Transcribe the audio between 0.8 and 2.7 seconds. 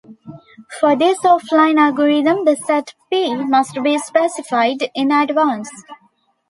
this offline algorithm, the